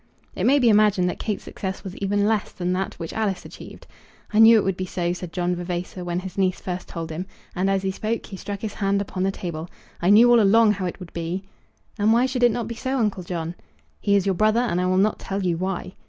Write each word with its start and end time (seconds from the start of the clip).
It 0.35 0.45
may 0.47 0.57
be 0.57 0.67
imagined 0.69 1.07
that 1.11 1.19
Kate's 1.19 1.43
success 1.43 1.83
was 1.83 1.95
even 1.97 2.25
less 2.25 2.51
than 2.51 2.73
that 2.73 2.95
which 2.95 3.13
Alice 3.13 3.45
achieved. 3.45 3.85
"I 4.33 4.39
knew 4.39 4.57
it 4.57 4.63
would 4.63 4.75
be 4.75 4.87
so," 4.87 5.13
said 5.13 5.31
John 5.31 5.53
Vavasor, 5.55 6.03
when 6.03 6.21
his 6.21 6.39
niece 6.39 6.59
first 6.59 6.87
told 6.87 7.11
him; 7.11 7.27
and 7.55 7.69
as 7.69 7.83
he 7.83 7.91
spoke 7.91 8.25
he 8.25 8.35
struck 8.35 8.61
his 8.61 8.73
hand 8.73 8.99
upon 8.99 9.21
the 9.21 9.29
table. 9.31 9.69
"I 10.01 10.09
knew 10.09 10.31
all 10.31 10.39
along 10.41 10.71
how 10.71 10.87
it 10.87 10.99
would 10.99 11.13
be." 11.13 11.43
"And 11.99 12.11
why 12.13 12.25
should 12.25 12.41
it 12.41 12.49
not 12.51 12.67
be 12.67 12.73
so, 12.73 12.97
Uncle 12.97 13.21
John?" 13.21 13.53
"He 13.99 14.15
is 14.15 14.25
your 14.25 14.33
brother, 14.33 14.61
and 14.61 14.81
I 14.81 14.87
will 14.87 14.97
not 14.97 15.19
tell 15.19 15.43
you 15.43 15.55
why." 15.55 15.93